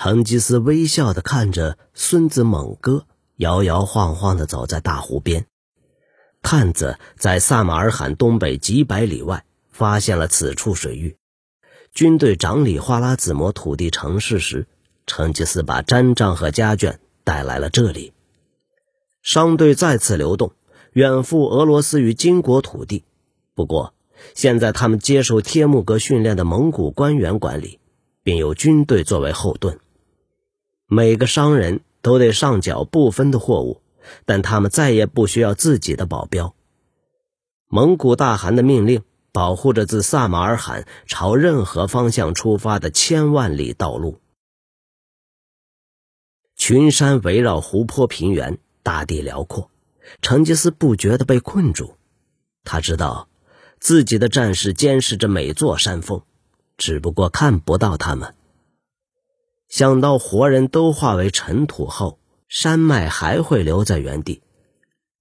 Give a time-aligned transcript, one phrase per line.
[0.00, 5.46] 成吉思微笑的看着孙子猛哥摇摇晃晃的走在大湖边。
[6.40, 11.16] 探子在萨马尔罕东北几百里外发现了此处水域。
[11.92, 14.68] 军队掌理花剌子模土地城市时，
[15.04, 18.12] 成吉思把毡帐和家眷带来了这里。
[19.20, 20.52] 商队再次流动，
[20.92, 23.02] 远赴俄罗斯与金国土地。
[23.52, 23.94] 不过，
[24.36, 27.80] 现在他们接受帖木格训练的蒙古官员管理，
[28.22, 29.80] 并有军队作为后盾。
[30.90, 33.82] 每个商人都得上缴部分的货物，
[34.24, 36.54] 但他们再也不需要自己的保镖。
[37.68, 44.18] 蒙古大汗的命令保护着自萨马尔罕朝任何方向出发的千万里道路。
[46.56, 49.70] 群山围绕湖泊平原，大地辽阔。
[50.22, 51.96] 成吉思不觉得被困住，
[52.64, 53.28] 他知道。
[53.78, 56.22] 自己的战士监视着每座山峰，
[56.78, 58.34] 只不过看不到他们。
[59.78, 64.42] 想到活人都化为尘土后，山脉还会留在原地，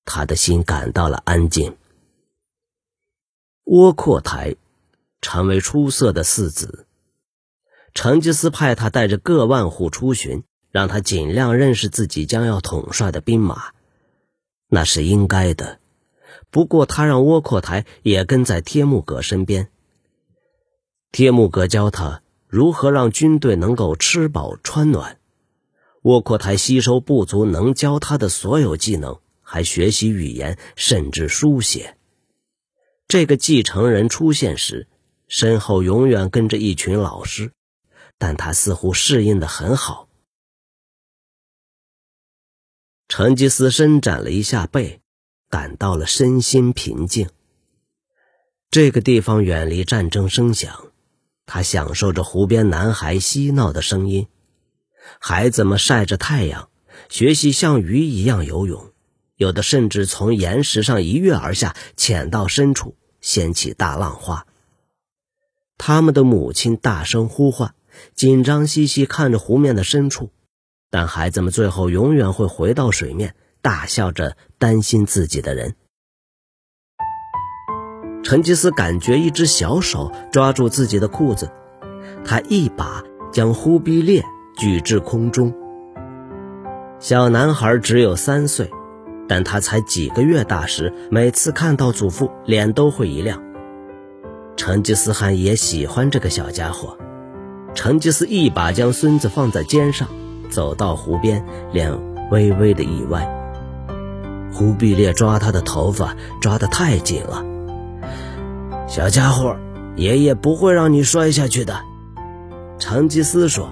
[0.03, 1.77] 他的心感到了安静。
[3.65, 4.55] 窝阔台
[5.21, 6.87] 成为出色的嗣子，
[7.93, 13.73] 成吉思派他带着各万户出巡，让他尽量认识自己将要统帅的兵马，
[14.69, 15.77] 那是应该的。
[16.49, 19.69] 不过，他让窝阔台也跟在帖木格身边。
[21.11, 25.19] 帖木格教他如何让军队能够吃饱穿暖。
[26.01, 31.97] 窝阔台吸收部族能教他的所有技能，还学习语言，甚至书写。
[33.07, 34.87] 这个继承人出现时，
[35.27, 37.51] 身后永远跟着一群老师，
[38.17, 40.07] 但他似乎适应的很好。
[43.07, 45.01] 成吉思伸展了一下背。
[45.49, 47.29] 感到了身心平静。
[48.69, 50.91] 这个地方远离战争声响，
[51.47, 54.27] 他享受着湖边男孩嬉闹的声音。
[55.19, 56.69] 孩子们晒着太阳，
[57.09, 58.91] 学习像鱼一样游泳，
[59.37, 64.45] 有的甚至从岩石上一跃而下，潜到深处，掀起大浪花。
[65.79, 67.73] 他们的母亲大声呼唤，
[68.13, 70.29] 紧张兮兮看着湖面的深处，
[70.91, 73.35] 但孩子们最后永远会回到水面。
[73.59, 75.75] 大笑着担心自己的人，
[78.27, 81.49] 成吉思感觉一只小手抓住自己的裤子，
[82.25, 83.01] 他一把
[83.31, 84.21] 将忽必烈
[84.57, 85.53] 举至空中。
[86.99, 88.69] 小男孩只有三岁，
[89.29, 93.41] 但他才几个月大时，每次看到祖父，脸都会一亮。
[94.57, 96.97] 成吉思汗也喜欢这个小家伙。
[97.73, 100.05] 成吉思一把将孙子放在肩上，
[100.49, 101.97] 走到湖边，脸
[102.29, 103.25] 微微的一歪。
[104.51, 107.41] 忽必烈抓他的头发抓得太紧了，
[108.87, 109.57] 小家伙，
[109.97, 111.75] 爷爷不会让你摔下去的。
[112.79, 113.69] 成吉思说。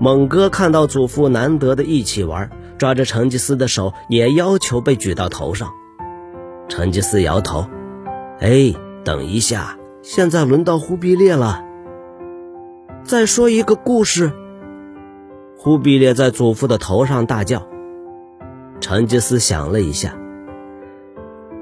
[0.00, 5.70] 猛哥看到祖父难得的一起玩，抓着成吉思的手，也要求被举到头上。
[6.68, 7.66] 成吉思摇头
[8.40, 11.62] ：“哎，等一下，现在轮到忽必烈了。
[13.04, 14.32] 再说一个故事。”
[15.58, 17.66] 忽必烈在祖父的头上大叫。
[18.80, 20.16] 成吉思想了一下。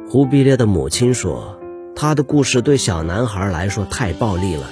[0.08, 1.57] 忽必烈的母亲说
[1.98, 4.70] ：“他的故事对小男孩来说太暴力了。”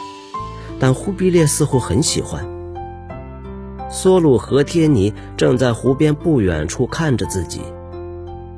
[0.79, 2.47] 但忽必烈似乎很喜欢。
[3.91, 7.63] 梭鲁和天尼正在湖边不远处看着自己。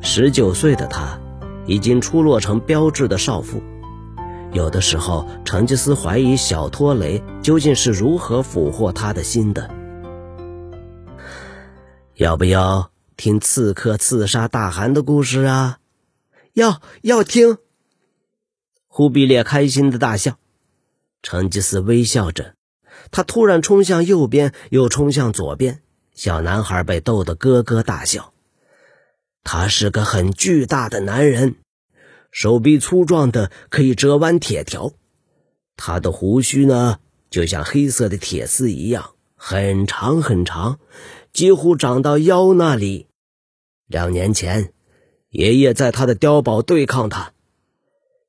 [0.00, 1.18] 十九岁的他，
[1.64, 3.62] 已经出落成标致的少妇。
[4.52, 9.70] 有的时候，成吉思怀疑小托雷究竟是如何俘获他的心的。
[12.16, 12.90] 要不要？
[13.16, 15.78] 听刺客刺杀大汗的故事啊！
[16.54, 17.58] 要要听。
[18.98, 20.38] 忽必烈开心的大笑，
[21.22, 22.54] 成吉思微笑着，
[23.12, 25.82] 他突然冲向右边，又冲向左边。
[26.14, 28.32] 小男孩被逗得咯咯大笑。
[29.44, 31.54] 他是个很巨大的男人，
[32.32, 34.92] 手臂粗壮的可以折弯铁条。
[35.76, 36.98] 他的胡须呢，
[37.30, 40.80] 就像黑色的铁丝一样，很长很长，
[41.32, 43.06] 几乎长到腰那里。
[43.86, 44.72] 两年前，
[45.30, 47.32] 爷爷在他的碉堡对抗他。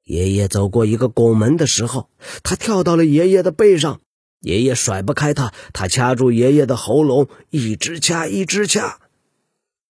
[0.10, 2.10] 爷爷走过一个拱门的时候，
[2.42, 4.02] 他跳到了爷爷的背上。
[4.40, 9.00] 爷爷甩不开他，他掐住爷爷的喉咙，一直掐，一直掐。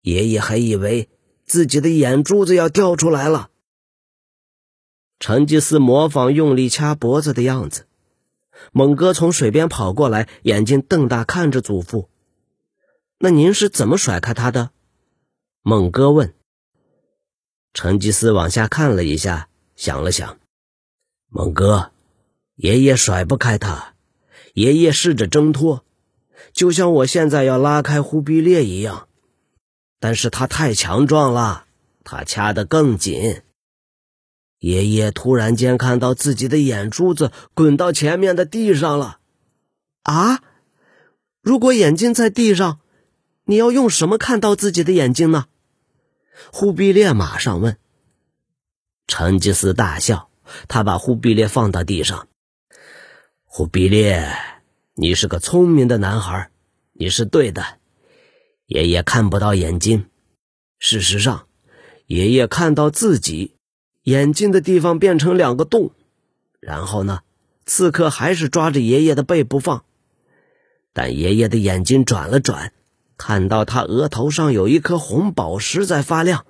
[0.02, 1.08] 爷爷还以为
[1.46, 3.52] 自己的眼珠子要掉出来了。
[5.18, 7.88] 成吉思模仿用力掐脖子的样子。
[8.74, 12.10] 猛哥从水边跑过来，眼睛瞪大看着祖父
[13.18, 14.72] ：“那您是怎么甩开他的？”
[15.64, 16.34] 猛哥问
[17.74, 19.48] ：“成吉思往下看了一下，
[19.82, 20.38] 想了想。
[21.30, 21.92] 猛哥，
[22.54, 23.96] 爷爷甩不开他。
[24.54, 25.84] 爷爷试着挣脱，
[26.54, 29.08] 就像我现在要拉开忽必烈一样。
[30.00, 31.66] 但是他太强壮了，
[32.04, 33.42] 他掐得更紧。
[34.60, 39.18] 爷爷突然间看到自己的眼珠子滚到前面的地上了。
[40.04, 40.44] 啊！
[41.42, 42.82] 如果眼睛在地上，
[43.46, 45.48] 你要用什么看到自己的眼睛呢？
[46.52, 47.80] 忽必烈马上问。
[49.12, 50.30] 成吉思大笑，
[50.70, 52.30] 他把忽必烈放到地上。
[53.44, 54.26] 忽必烈，
[54.96, 56.50] 你是个聪明的男孩，
[56.94, 57.62] 你是对的。
[58.68, 60.06] 爷爷看不到眼睛，
[60.80, 61.46] 事实上，
[62.06, 63.58] 爷爷看到自己
[64.04, 65.92] 眼睛的地方变成两个洞。
[66.62, 67.20] 然后呢，
[67.66, 69.84] 刺客还是抓着爷爷的背不放。
[70.94, 72.72] 但爷爷的眼睛转了转，
[73.18, 76.46] 看到他额头上有一颗红宝石在发亮。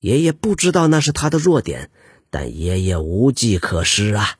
[0.00, 1.90] 爷爷不知道那是他的弱点，
[2.30, 4.38] 但爷爷无计可施啊！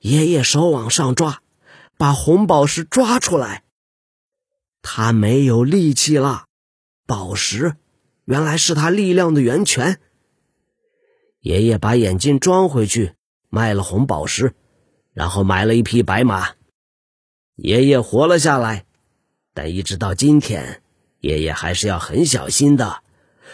[0.00, 1.42] 爷爷手往上抓，
[1.96, 3.62] 把红宝石抓出来。
[4.82, 6.46] 他没有力气了，
[7.06, 7.76] 宝石
[8.24, 10.00] 原来是他力量的源泉。
[11.40, 13.14] 爷爷把眼镜装回去，
[13.48, 14.54] 卖了红宝石，
[15.12, 16.54] 然后买了一匹白马。
[17.54, 18.84] 爷爷活了下来，
[19.54, 20.82] 但一直到今天，
[21.20, 23.02] 爷爷还是要很小心的，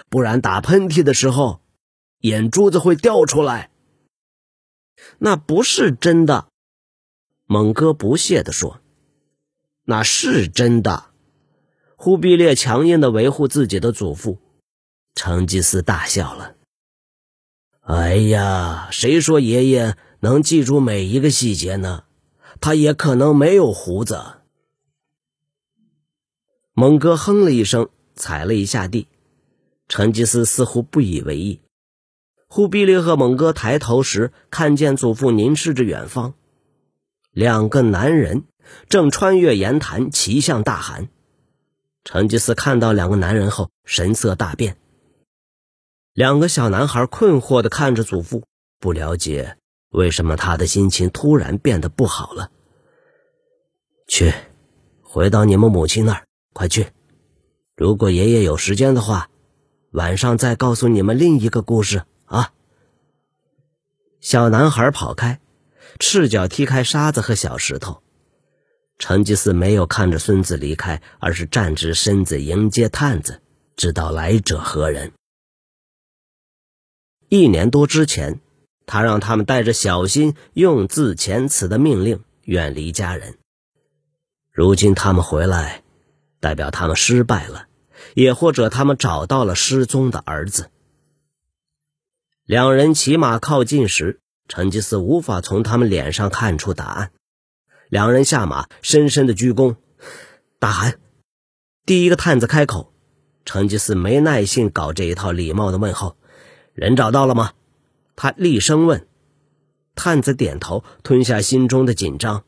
[0.09, 1.61] 不然打喷嚏的时候，
[2.21, 3.71] 眼珠子会掉出来。
[5.19, 6.49] 那不是真的，
[7.45, 8.81] 猛哥不屑地说
[9.85, 11.11] ：“那是真的。”
[11.97, 14.39] 忽必烈强硬的维护自己的祖父，
[15.15, 16.55] 成吉思大笑了。
[17.81, 22.05] 哎呀，谁说爷爷能记住每一个细节呢？
[22.61, 24.21] 他也可能没有胡子。
[26.73, 29.09] 猛哥哼了一声，踩了一下地。
[29.89, 31.61] 成吉思似乎不以为意。
[32.49, 36.35] 忽必烈和猛哥抬头时，看见祖父凝视着远方，
[37.33, 38.45] 两个男人
[38.89, 41.09] 正穿越岩潭，骑向大汗。
[42.05, 44.77] 成吉思看到两个男人后，神色大变。
[46.13, 48.45] 两个小男孩困惑地看着祖父，
[48.79, 49.57] 不了解。
[49.91, 52.51] 为什么他的心情突然变得不好了？
[54.07, 54.33] 去，
[55.03, 56.87] 回到你们母亲那儿，快去！
[57.77, 59.31] 如果爷爷有时间的话，
[59.97, 62.53] 晚上再告诉你们另一个故事啊！
[64.21, 65.41] 小男孩跑开，
[65.99, 68.03] 赤脚踢开沙子和小石头。
[68.99, 73.41] 成吉思没有看着孙子离开，而是站直身子迎接探子，
[73.75, 75.13] 知道来者何人。
[77.31, 78.41] 一年多之前。
[78.89, 83.37] 他让他们带着小心、用字遣词的命令远离家人。
[84.53, 85.83] 如今他们回来，
[86.39, 87.67] 代表他们失败了，
[88.17, 90.71] 也或者他们找到了失踪的儿子。
[92.47, 97.11] 两人骑马靠近时，成吉思无法从他们脸上看出答案。
[97.91, 99.77] 两人下马，深深的鞠躬。
[100.59, 100.99] 大汗，
[101.85, 102.91] 第一个探子开口。
[103.45, 106.17] 成吉思没耐性搞这一套礼貌的问候。
[106.73, 107.53] 人找到了吗？
[108.17, 109.07] 他厉声问
[109.95, 112.45] ：“探子点头，吞下心中的紧张。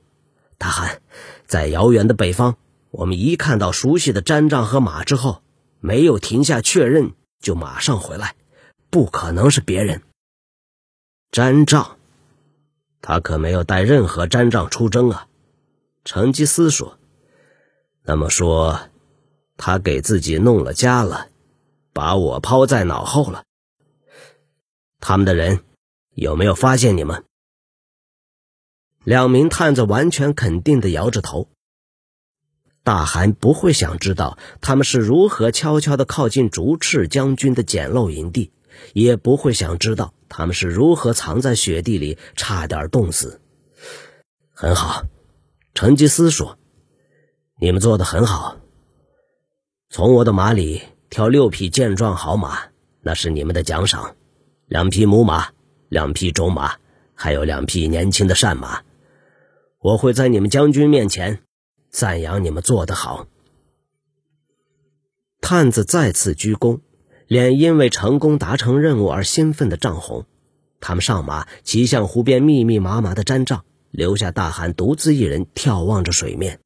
[0.57, 1.03] 大汗，
[1.47, 2.57] 在遥远的北方，
[2.91, 5.43] 我们一看到熟悉的毡帐和马之后，
[5.81, 8.35] 没有停下确认，就马上回来，
[8.91, 10.03] 不可能是别人。
[11.31, 11.99] 毡帐，
[13.01, 15.29] 他可没有带任何毡帐出征啊。”
[16.05, 16.99] 成吉思说
[18.03, 18.89] ：“那么说，
[19.59, 21.29] 他给自己弄了家了，
[21.93, 23.45] 把我抛在脑后了。”
[25.01, 25.65] 他们的人
[26.15, 27.25] 有没有发现你们？
[29.05, 31.49] 两名探子完全肯定的摇着头。
[32.89, 38.51] 大汗不会想知道他们是如何悄悄的靠近竹赤将军的简陋营地，
[38.95, 43.43] 也不会想知道他们是如何藏在雪地里，差点冻死。
[44.55, 45.05] 很好，
[45.75, 46.59] 成吉思说
[47.61, 48.57] ：“你们做的很好。
[49.91, 50.81] 从我的马里
[51.11, 52.59] 挑六匹健壮好马，
[53.03, 54.17] 那是你们的奖赏。”
[54.65, 55.49] 两匹母马，
[55.91, 56.77] 两匹种马，
[57.15, 58.81] 还有两匹年轻的善马，
[59.79, 61.43] 我会在你们将军面前
[61.91, 63.27] 赞扬你们做得好。
[65.41, 66.81] 探子再次鞠躬，
[67.27, 70.27] 脸因为成功达成任务而兴奋的涨红。
[70.81, 76.61] 他们上马，骑向湖边密密麻麻的毡帐，留下大汗独自一人眺望着水面。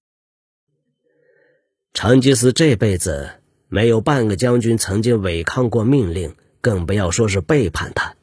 [1.92, 3.30] 成吉思这辈子
[3.68, 6.34] 没有半个将军曾经违抗过命令。
[6.62, 8.14] 更不要说是背叛他，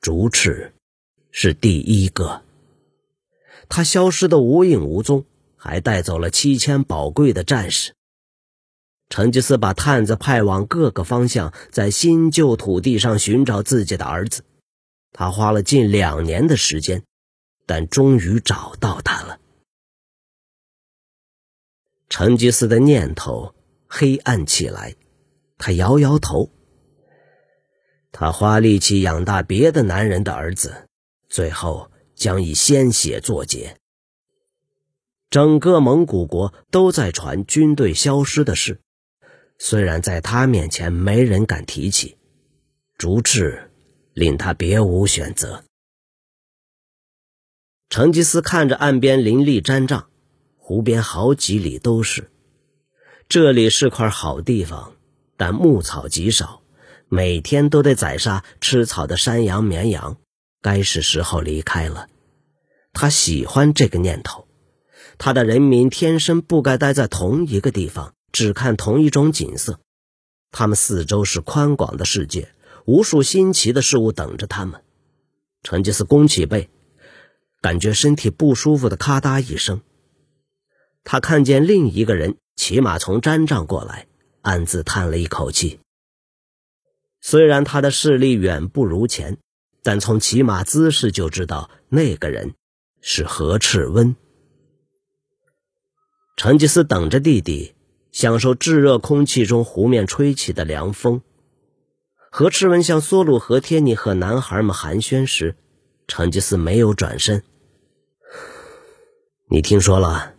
[0.00, 0.74] 竹赤
[1.30, 2.42] 是第一个。
[3.68, 5.24] 他消失的无影无踪，
[5.58, 7.94] 还带走了七千宝贵的战士。
[9.10, 14.44] 成吉思把探子派往各个方向，在新旧土地上寻找自己的儿子。
[15.12, 17.02] 他花了近两年的时间，
[17.66, 19.40] 但终于找到他了。
[22.10, 23.54] 成吉思的念头
[23.86, 24.94] 黑暗起来，
[25.56, 26.50] 他摇摇头。
[28.12, 30.86] 他花力气养大别的男人的儿子，
[31.28, 33.76] 最后将以鲜血作结。
[35.30, 38.80] 整个蒙古国都在传军队消失的事，
[39.58, 42.16] 虽然在他面前没人敢提起，
[42.96, 43.70] 竹赤
[44.14, 45.64] 令他别无选择。
[47.90, 50.08] 成吉思看着岸边林立毡帐，
[50.56, 52.30] 湖边好几里都是，
[53.28, 54.96] 这里是块好地方，
[55.36, 56.62] 但牧草极少，
[57.08, 60.16] 每天都得宰杀吃草的山羊、绵羊，
[60.62, 62.08] 该是时候离开了。
[62.94, 64.47] 他喜欢这个念头。
[65.18, 69.80] 他的人民天生不该待在同一个地方，只看同一种景色。
[70.52, 72.54] 他们四周是宽广的世界，
[72.86, 74.80] 无数新奇的事物等着他们。
[75.64, 76.70] 成吉思弓起背，
[77.60, 79.82] 感觉身体不舒服的咔嗒一声。
[81.02, 84.06] 他看见另一个人骑马从毡帐过来，
[84.42, 85.80] 暗自叹了一口气。
[87.20, 89.36] 虽然他的视力远不如前，
[89.82, 92.54] 但从骑马姿势就知道那个人
[93.00, 94.14] 是何赤温。
[96.38, 97.74] 成吉思等着弟弟，
[98.12, 101.20] 享受炙热空气中湖面吹起的凉风。
[102.30, 105.56] 何赤温向梭鲁和天尼和男孩们寒暄时，
[106.06, 107.42] 成吉思没有转身。
[109.50, 110.34] 你听说了？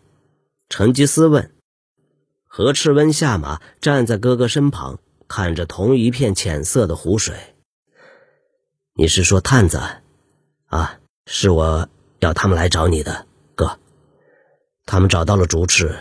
[0.70, 1.51] 成吉思问。
[2.48, 7.36] 何赤温下马，站在哥哥身旁，看着同一片浅色的湖水。
[8.94, 9.82] 你是说探子？
[10.68, 11.89] 啊，是我
[12.20, 13.27] 要他们来找你的，
[14.91, 15.96] 他们找到了竹赤，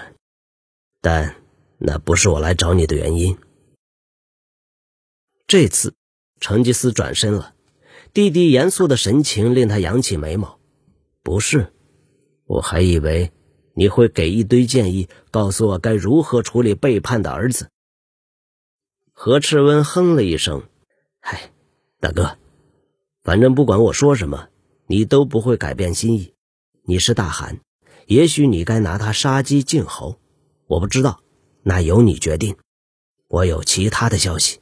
[1.03, 1.37] 但
[1.77, 3.37] 那不是我来找你的原因。
[5.47, 5.95] 这次，
[6.41, 7.55] 成吉思转身了，
[8.15, 10.59] 弟弟严肃的神情令他扬起眉毛。
[11.23, 11.71] 不是，
[12.47, 13.31] 我还以为
[13.75, 17.69] 你会给一堆建议，告诉我该如何处理背叛的儿子。
[19.13, 20.67] 何赤温哼了一声
[21.21, 21.53] ：“嗨，
[22.01, 22.39] 大哥，
[23.23, 24.49] 反正不管我说什么，
[24.87, 26.33] 你都不会改变心意。
[26.85, 27.61] 你是大汗。”
[28.09, 30.19] 也许你该拿他杀鸡儆猴，
[30.67, 31.23] 我不知道，
[31.63, 32.57] 那由你决定。
[33.29, 34.61] 我有其他的消息。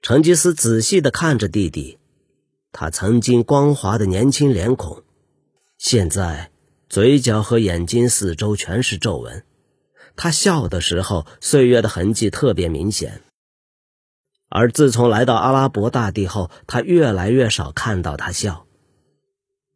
[0.00, 1.98] 成吉思仔细的看着弟弟，
[2.70, 5.02] 他曾经光滑的年轻脸孔，
[5.78, 6.52] 现在
[6.88, 9.44] 嘴角和眼睛四周全是皱纹。
[10.14, 13.22] 他笑的时候，岁月的痕迹特别明显。
[14.48, 18.68] 而自从来到阿拉伯大地后，他越来越少看到他笑。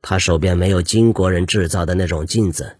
[0.08, 2.76] 他手边没有金国人制造的那种镜子，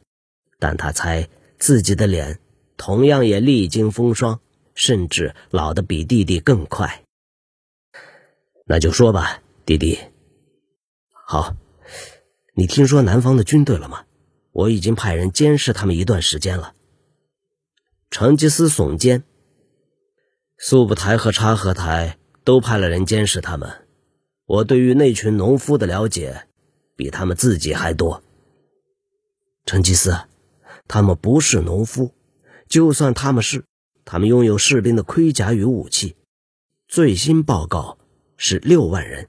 [0.61, 1.29] 但他猜
[1.59, 2.39] 自己的脸
[2.77, 4.39] 同样也历经风霜，
[4.77, 7.03] 甚至老得比弟弟更快。
[8.65, 9.99] 那就说吧，弟弟。
[11.27, 11.57] 好，
[12.55, 14.05] 你听说南方的军队了吗？
[14.53, 16.75] 我已经派人监视他们一段时间了。
[18.09, 19.25] 成吉思耸肩，
[20.59, 23.69] 速不台和察合台都派了人监视他们。
[24.45, 26.47] 我对于那群农夫的了解。
[26.97, 28.23] 比他们自己还多。
[29.65, 30.17] 成吉思，
[30.89, 32.13] 他们不是农夫，
[32.69, 33.65] 就算他们是，
[34.05, 36.17] 他们拥有士兵的盔甲与武器。
[36.89, 37.99] 最新报告
[38.37, 39.29] 是六万人。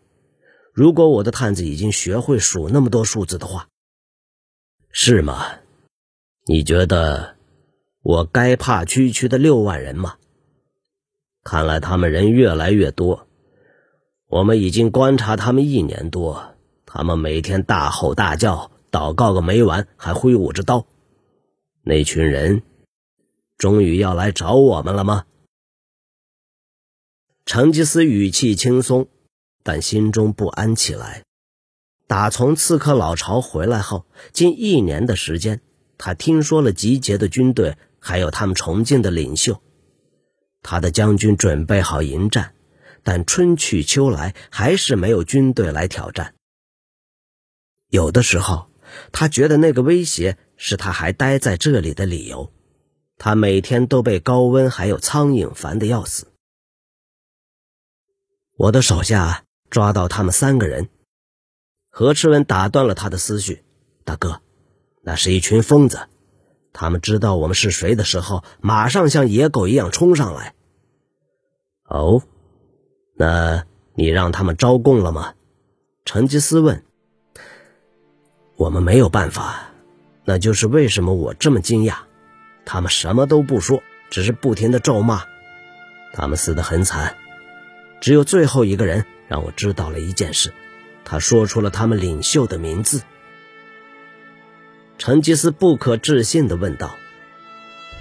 [0.73, 3.67] 如果我的探子已经学会数那么多数字的话，
[4.91, 5.57] 是吗？
[6.45, 7.35] 你觉得
[8.03, 10.17] 我该怕区区的六万人吗？
[11.43, 13.27] 看来他们人越来越多。
[14.27, 16.56] 我们已经观察他们一年多。
[16.89, 20.87] 他们每天大吼大叫，祷告个没完，还挥舞着刀。
[21.83, 22.63] 那群人
[23.57, 25.25] 终于要来找我们了吗？
[27.45, 29.09] 成吉思语气轻松，
[29.63, 31.23] 但心中不安起来。
[32.07, 35.59] 打从刺客老巢回来后，近一年的时间，
[35.97, 39.61] 他听说了集结的军队，还有他们崇敬的领袖。
[40.61, 42.53] 他的将军准备好迎战，
[43.03, 46.33] 但春去秋来，还是没有军队来挑战。
[47.89, 48.67] 有的时候，
[49.11, 52.51] 他觉得那个威胁是他还待在这里的理由。
[53.17, 56.27] 他每天都被高温还有苍蝇烦得要死。
[58.55, 60.89] 我的手下抓到他们三个人。
[61.89, 63.63] 何赤文打断了他的思绪
[64.05, 64.41] ：“大哥，
[65.01, 66.07] 那是一群疯子。
[66.73, 70.53] 他们知道我们是谁的时候，马上像野狗一样冲上来。”
[71.89, 72.21] 哦，
[73.15, 73.65] 那
[73.95, 75.33] 你让他们招供了吗？
[76.05, 76.83] 成吉思问。
[78.57, 79.69] 我们没有办法，
[80.25, 81.97] 那就是为什么我这么惊讶。
[82.65, 85.25] 他们什么都不说，只是不停的咒骂。
[86.13, 87.15] 他们死得很惨，
[88.01, 90.51] 只有最后一个人让我知道了一件事，
[91.05, 93.03] 他说出了他们领袖的名字。
[94.97, 96.95] 成吉思不可置信地问道：“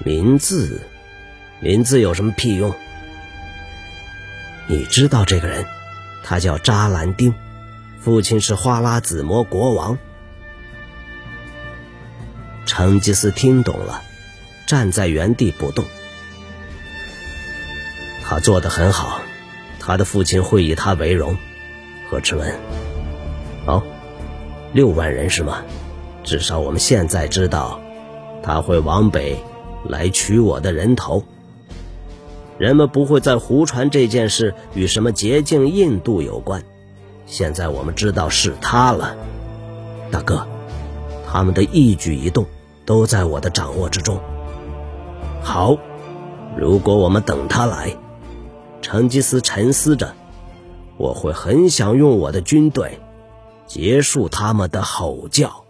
[0.07, 0.81] 名字，
[1.61, 2.75] 名字有什么屁用？
[4.69, 5.67] 你知道这个人？
[6.25, 7.35] 他叫扎兰丁，
[8.01, 9.99] 父亲是花剌子模国王。”
[12.77, 14.03] 成吉思听懂了，
[14.67, 15.83] 站在原地不动。
[18.23, 19.23] 他做得很好，
[19.81, 21.39] 他的父亲会以他为荣。
[22.11, 22.55] 何之文，
[23.65, 23.83] 哦，
[24.75, 25.63] 六万人是吗？
[26.23, 27.81] 至少我们现在知道，
[28.43, 29.43] 他会往北
[29.89, 31.25] 来取我的人头。
[32.59, 36.63] 人们不会再胡传这件事与什么捷径印度有关。
[37.25, 39.17] 现在我们知道是他了，
[40.11, 40.47] 大哥，
[41.27, 42.45] 他们的一举一动
[42.87, 44.19] 都在我的掌握之中。
[45.43, 45.77] 好，
[46.57, 47.95] 如果我们等他来，
[48.81, 50.15] 成吉思沉思着，
[50.97, 53.01] 我会很想用我的军队
[53.67, 55.66] 结束他们的吼叫。